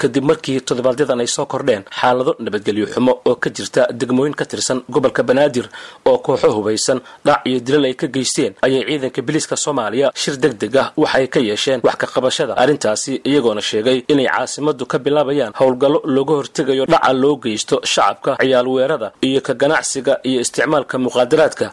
[0.00, 4.78] kadib markii toddobaadyadaan ay soo kordheen xaalado nabadgelyo xumo oo ka jirta degmooyin ka tirsan
[4.94, 5.66] gobolka banaadir
[6.10, 10.54] oo kooxo hubaysan dhac iyo dilal ay ka geysteen ayay ciidanka biliiska soomaaliya shir deg
[10.62, 12.52] deg ah waxa ay ka yeesheen wax ka qabashada.
[12.62, 18.68] Arrintaasi iyagoona sheegay inay caasimadu ka bilaabayaan howlgallo looga hortegayo dhaca loo geysto shacabka ciyaal
[18.68, 21.66] weerada iyo ka ganacsiga iyo isticmaalka muqaadaraadka.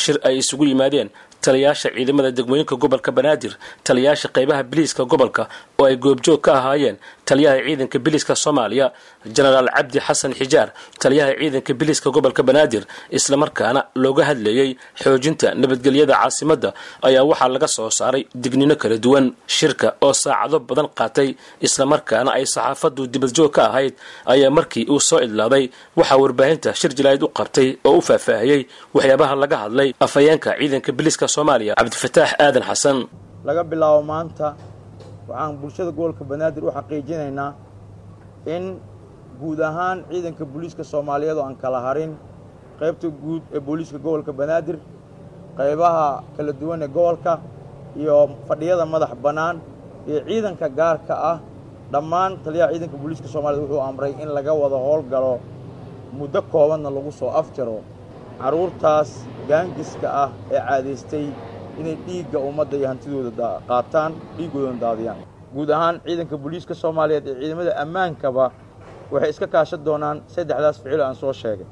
[0.00, 1.10] Shir ay isugu yimaadeen
[1.42, 3.52] taliyaasha ciidamada degmooyinka gobolka banaadir
[3.84, 5.42] taliyaasha qaybaha biliiska gobolka
[5.80, 6.96] oo ay goobjoog ka ahaayeen
[7.32, 8.86] taliyaha ciidanka biliiska soomaaliya
[9.36, 10.68] jenaraal cabdi xasan xijaar
[11.02, 12.84] taliyaha ciidanka biliiska gobolka banaadir
[13.18, 14.70] islamarkaana looga hadleeyey
[15.02, 16.70] xoojinta nabadgelyada caasimadda
[17.08, 19.26] ayaa waxaa laga soo saaray dignino kala duwan
[19.56, 21.28] shirka oo saacado badan qaatay
[21.66, 23.94] islamarkaana ay saxaafadu dibadjoog ka ahayd
[24.32, 25.64] ayaa markii uu soo idlaaday
[25.98, 28.60] waxaa warbaahinta shir jalaa'id u qabtay oo u faahfaahiyey
[28.96, 32.98] waxyaabaha laga hadlay afhayeenka ciidanka biliiska soomaaliya cabdifataax aadan xasan
[35.32, 37.50] waxaan bulshada gobolka banaadir u xaqiijinaynaa
[38.54, 38.64] in
[39.40, 42.12] guud ahaan ciidanka booliiska soomaaliyeed oo aan kala harin
[42.80, 44.76] qaybta guud ee booliiska gobolka banaadir
[45.58, 47.32] qaybaha kala duwan ee gobolka
[48.00, 48.16] iyo
[48.48, 49.56] fadhiyada madax bannaan
[50.08, 51.38] iyo ciidanka gaarka ah
[51.92, 55.34] dhammaan taliyaha ciidanka booliiska soomaaliyed wuxuu amray in laga wada howlgalo
[56.18, 57.78] muddo koobanna lagu soo afjaro
[58.40, 59.10] carruurtaas
[59.50, 61.26] gaangiska ah ee caadaystay
[61.80, 65.18] inay dhiigga ummadda iyo hantidooda qaataan dhiiggoodana daadiyaan.
[65.54, 68.44] Guud ahaan ciidanka booliiska soomaaliyeed ee ciidamada ammaankaba
[69.12, 71.66] waxay iska kaashan doonaan saddexdaas ficilo aan soo sheegay.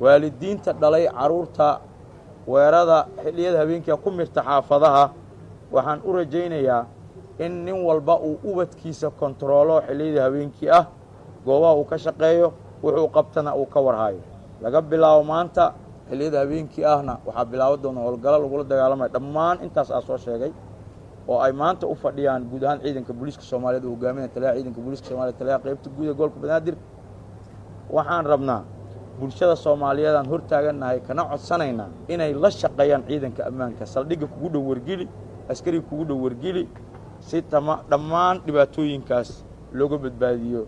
[0.00, 1.80] Waalidiinta dhalay carruurta
[2.46, 5.04] weerada xilliyada habeenkiia ku mirta xaafadaha
[5.72, 6.86] waxaan u rajaynayaa
[7.38, 10.84] in nin walba uu ubadkiisa kontaroolo xilliyada habeenkii ah
[11.44, 14.20] goobaha uu ka shaqeeyo wuxuu qabtana uu ka warhaayo
[14.62, 15.64] laga bilaabo maanta
[16.10, 20.52] xilliyada habeenkii ahna waxaa bilaaban doona howlgalo lagula dagaalamaya dhammaan intaas aa soo sheegay
[21.30, 25.06] oo ay maanta u fadhiyaan guud ahaan ciidanka booliiska soomaaliyeed oo hogaaminaya taliyaha ciidanka booliiska
[25.10, 26.74] soomaliya taliyaha qaybta guud ee gobolka banaadir
[27.96, 28.60] waxaan rabnaa
[29.20, 33.82] bulshada soomaaliyeedaan hor taagannahay kana codsanaynaa inay la shaqeeyaan ciidanka ammaanka.
[33.94, 35.06] Saldhigga kugu dhow wargeli
[35.52, 36.64] askariga kugu dhow wargeli
[37.28, 39.28] si tama dhammaan dhibaatooyinkaas
[39.78, 40.62] looga badbaadiyo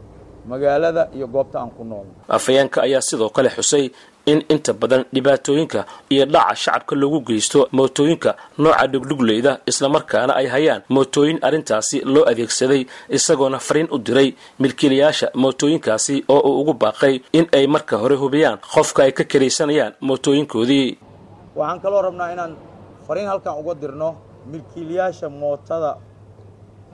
[0.51, 3.85] magaalada iyo goobta aan ku noolno afhayeenka ayaa sidoo kale xusay
[4.27, 10.83] in inta badan dhibaatooyinka iyo dhaca shacabka loogu geysto mootooyinka nooca dhugdhugleyda islamarkaana ay hayaan
[10.89, 12.83] mootooyin arrintaasi loo adeegsaday
[13.19, 18.59] isagoona fariin u diray milkiilayaasha mootooyinkaasi oo uu ugu baaqay in ay marka hore hubiyaan
[18.75, 20.89] qofka ay ka karaysanayaan mootooyinkoodii.
[21.57, 22.53] Waxaan kaloo rabnaa inaan
[23.07, 24.09] fariin halkan uga dirno
[24.53, 25.91] milkiilayaasha mootada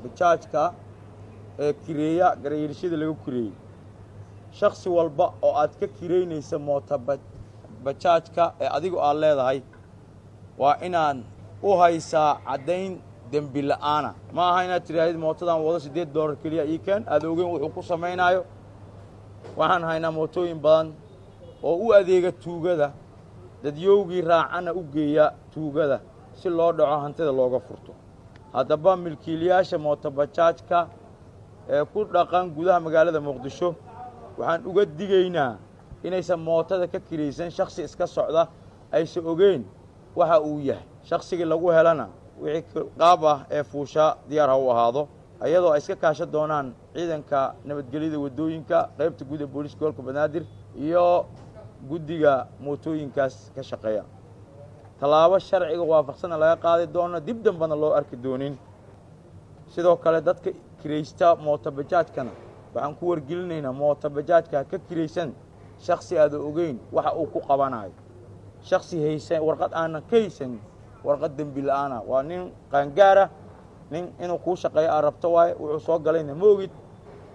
[0.03, 0.63] bajaajka
[1.65, 3.53] ee kireeya garayeelshada laga kireeyey
[4.59, 6.95] shaksi walba oo aad ka kiraynaysa moota
[7.85, 9.59] bajaajka ee adigu aad leedahay
[10.61, 11.19] waa inaad
[11.63, 12.93] u haysaa caddayn
[13.33, 14.11] dembi la'aana.
[14.37, 17.83] Ma aha inaad tidhaahdid mootadan wado siddeed dollar keliya ii keen aada ogeyn wuxuu ku
[17.83, 18.43] samaynaayo.
[19.59, 20.89] Waxaan haynaa mootooyin badan
[21.69, 22.89] oo u adeega tuugada
[23.63, 26.01] dadyowgii raacana u geeya tuugada
[26.39, 27.93] si loo dhaco hantida looga furto.
[28.53, 30.79] Haddaba milkiilayaasha moota bajaajka
[31.75, 33.69] ee ku dhaqan gudaha magaalada muqdisho
[34.39, 35.53] waxaan uga digaynaa
[36.05, 38.49] inaysan mootada ka kiraysan shaksi iska socda
[38.93, 39.63] aysan ogeyn
[40.17, 40.85] waxa uu yahay.
[41.09, 42.09] Shaksigii lagu helana
[42.43, 45.09] wixii qaab ah ee fuushaa diyaar ha u ahaado
[45.47, 50.45] iyadoo ay iska kaashan doonaan ciidanka nabadgelyada waddooyinka qaybta guud ee booliiska gobolka banaadir
[50.85, 51.27] iyo
[51.89, 54.05] guddiga mootooyinkaas ka shaqeeya.
[55.01, 58.55] Tallaabo sharciga waafaqsana laga qaadi doono dib dambana loo arki doonin.
[59.73, 60.51] Sidoo kale dadka
[60.83, 62.31] kiraysta moota bajaajkana
[62.77, 65.33] waxaan ku wargelinaynaa moota bajaajka ha ka kiraysan
[65.87, 67.93] shaksi aada ogeyn waxa uu ku qabanayo.
[68.63, 70.59] Shaksi haysan warqad aanan ka haysan
[71.05, 72.03] warqad dembi la'aana.
[72.07, 73.31] Waa nin qaangaara
[73.91, 76.71] nin inuu kuu shaqeeyo aad rabto waaye wuxuu soo galayna ma ogid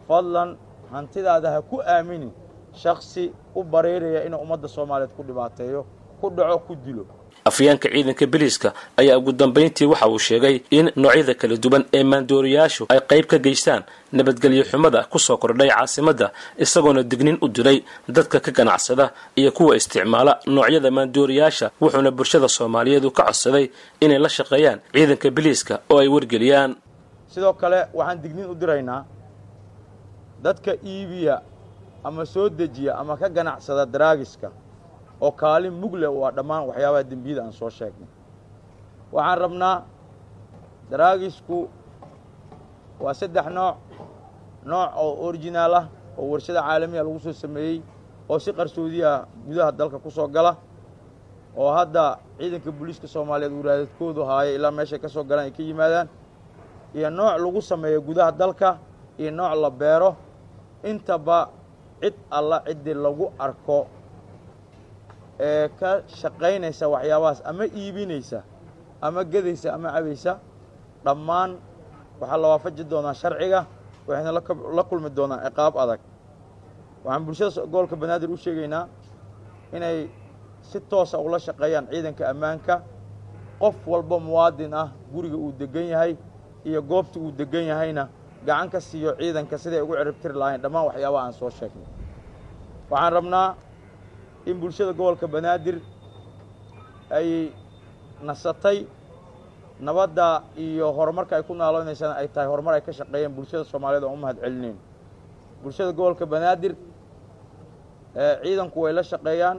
[0.08, 0.58] fadlan
[0.92, 2.32] hantidaada ha ku aaminin.
[2.74, 5.86] Shaksi u bareeraya inuu ummadda soomaaliyeed ku dhibaateeyo
[6.22, 7.06] ku dhaco ku dilo
[7.52, 8.70] afyeenka ciidanka biliiska
[9.02, 13.38] ayaa ugu dambayntii waxa uu sheegay in noocyada kala duwan ee maandooriyaashu ay qayb ka
[13.46, 13.84] geystaan
[14.18, 16.28] nabadgelyo xumada ku soo kordhay caasimadda
[16.66, 17.78] isagoona dignin u diray
[18.16, 19.06] dadka ka ganacsada
[19.40, 23.66] iyo kuwa isticmaala noocyada maandooriyaasha wuxuuna bulshada soomaaliyeed u ka codsaday
[24.04, 26.72] inay la shaqeeyaan ciidanka biliiska oo ay wargeliyaan.
[27.34, 29.02] Sidoo kale waxaan dignin u diraynaa
[30.44, 31.42] dadka iibiya
[32.04, 34.48] ama soo dejiya ama ka ganacsada daraagiska
[35.22, 38.10] oo kaalin mugle waa dhammaan waxyaabaha dembiyada aan soo sheegnay.
[39.14, 39.76] Waxaan rabnaa
[40.90, 41.58] daraagisku
[43.04, 43.76] waa saddex nooc.
[44.66, 45.86] Nooc oo originaal ah
[46.18, 47.78] oo warshada caalamiya lagu soo sameeyey
[48.30, 49.12] oo si qarsoodiya
[49.48, 50.54] gudaha dalka ku soo gala
[51.58, 56.08] oo hadda ciidanka booliiska soomaaliyeed waraadadkoodu haaya ilaa meeshay ka soo galaan ay ka yimaadaan.
[56.98, 58.78] Iyo nooc lagu sameeyo gudaha dalka
[59.22, 60.16] iyo nooc la beero.
[60.84, 61.50] Intaba
[62.02, 63.88] cid alla ciddii lagu arko
[65.48, 65.90] ee ka
[66.20, 68.40] shaqaynaysa waxyaabahaas ama iibinaysa
[69.02, 70.34] ama gedaysa ama cabaysa
[71.06, 71.52] dhammaan
[72.22, 73.60] waxaa la waafaji doonaa sharciga
[74.08, 74.32] waxayna
[74.78, 76.00] la kulmi doonaan ciqaab adag.
[77.04, 78.84] Waxaan bulshada gobolka banaadir u sheegaynaa
[79.76, 79.98] inay
[80.70, 82.76] si toosa ula shaqeeyaan ciidanka ammaanka.
[83.62, 86.14] Qof walba muwaadin ah guriga uu deggan yahay
[86.66, 88.04] iyo goobta uu deggan yahayna
[88.46, 91.88] gacan ka siiyo ciidanka siday ugu ciribtiri lahayn dhammaan waxyaabaha aan soo sheegnay.
[92.90, 93.48] Waxaan rabnaa
[94.46, 95.78] in bulshada gobolka banaadir
[97.18, 97.52] ay
[98.24, 98.86] nasatay
[99.80, 104.14] nabadda iyo horumarka ay ku naalonaysaan ay tahay horumar ay ka shaqeeyeen bulshada soomaaliyeed oon
[104.14, 104.78] u mahad celinayn
[105.64, 106.74] bulshada gobolka banaadir
[108.44, 109.58] ciidanku way la shaqeeyaan.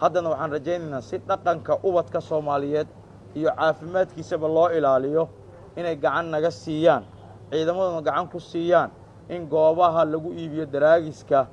[0.00, 2.86] Haddana waxaan rajaynaynaa si dhaqanka ubadka soomaaliyeed
[3.34, 5.28] iyo caafimaadkiisaba loo ilaaliyo
[5.76, 7.02] inay gacan naga siiyaan
[7.50, 8.90] ciidamaduna gacan ku siiyaan
[9.28, 11.46] in goobaha lagu iibiyo daraagiska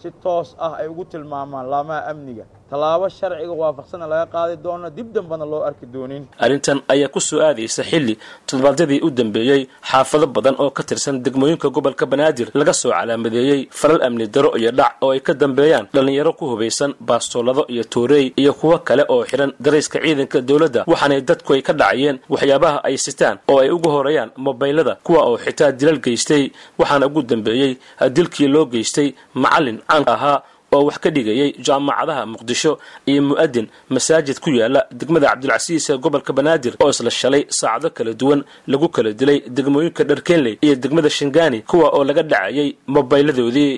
[0.00, 5.08] si toos ah ay ugu tilmaamaan laamaha amniga tallaabo sharciga waafaqsana laga qaadi doono dib
[5.14, 6.22] dambana loo arki doonin.
[6.44, 8.14] Arrintan ayaa ku soo aadaysa xilli
[8.46, 12.48] toddobaadyadii u dambeeyey xaafado badan oo ka tirsan degmooyinka gobolka banaadir.
[12.54, 16.94] Laga soo calaamadeeyey falal amni daro iyo dhac oo ay ka dambeeyaan dhallinyaro ku hubaysan
[17.00, 20.84] baastoolado iyo toorey iyo kuwo kale oo xidhan darayska ciidanka dowladda.
[20.86, 25.36] Waxaanay dadku ay ka dhacayeen waxyaabaha ay sitaan oo ay ugu horeeyaan mobaylada kuwa oo
[25.44, 26.52] xitaa dilal geystay.
[26.78, 27.72] Waxaana ugu dambeeyey
[28.16, 30.42] dilkii loo geystay macallin caanka ahaa
[30.76, 32.72] oo wax ka dhigayay jaamacadaha muqdisho
[33.10, 38.12] iyo mu'adin masaajid ku yaalla degmada cabdilcasiis ee gobolka banaadir oo isla shalay saacado kala
[38.20, 38.40] duwan
[38.72, 43.74] lagu kala dilay degmooyinka dharkenley iyo degmada shingaani kuwa oo laga dhacayay mobayladoodii.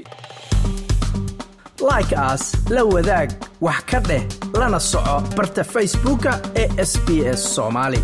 [1.91, 2.45] Like aas
[2.75, 3.31] la wadaag
[3.67, 4.23] wax ka dheh
[4.61, 7.09] lana soco barta facebooka ee sb
[7.39, 8.01] s soomaali